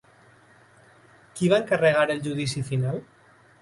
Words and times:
Qui 1.37 1.53
va 1.53 1.61
encarregar 1.65 2.09
el 2.17 2.27
Judici 2.31 2.69
Final? 2.75 3.03